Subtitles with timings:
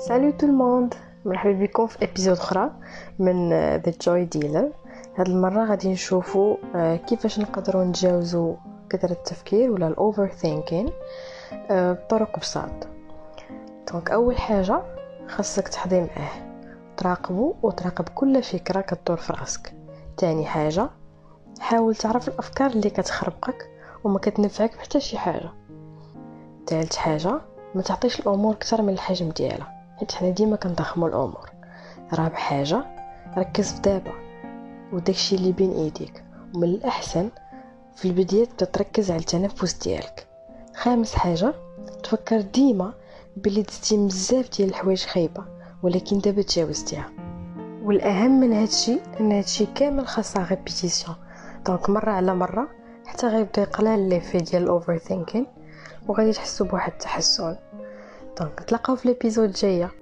[0.00, 0.94] Salut tout le monde
[1.24, 2.70] مرحبا بكم في épisode أخرى
[3.18, 4.72] من The Joy Dealer
[5.16, 6.56] هاد المرة غادي نشوفوا
[6.96, 8.54] كيفاش نقدروا نتجاوزوا
[8.90, 10.90] كثرة التفكير ولا ال overthinking
[11.70, 12.70] بطرق بساط
[13.92, 14.82] donc أول حاجة
[15.28, 16.50] خاصك تحضي معاه.
[16.96, 19.74] تراقبو وتراقب كل فكرة كتدور في راسك.
[20.16, 20.90] تاني حاجة
[21.60, 23.70] حاول تعرف الأفكار اللي كتخربقك
[24.04, 25.50] وما كتنفعك بحتى شي حاجة.
[26.66, 27.40] ثالث حاجة
[27.74, 29.79] ما تعطيش الأمور أكثر من الحجم ديالها.
[30.00, 31.50] حيت حنا ديما كنضخمو الأمور.
[32.14, 32.84] رابع حاجة
[33.38, 34.12] ركز في دابا
[34.92, 36.24] وداكشي اللي بين ايديك.
[36.54, 37.30] ومن الاحسن
[37.96, 40.26] في البداية تركز على التنفس ديالك.
[40.74, 41.54] خامس حاجة
[42.02, 42.94] تفكر ديما
[43.36, 45.44] بلي دزتي بزاف ديال الحوايج خايبة
[45.82, 47.10] ولكن دابا تجاوزتيها.
[47.82, 51.16] والأهم من هادشي إن هادشي كامل خاصها répétition
[51.66, 52.68] donc مرة على مرة
[53.06, 55.46] حتى غيبدا يقلال l'effet ديال ال overthinking
[56.08, 57.56] وغادي تحسوا بواحد التحسن.
[58.40, 59.99] donc نتلاقاو في l'épisode الجاية.